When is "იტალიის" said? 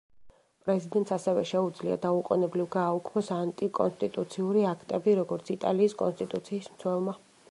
5.59-5.97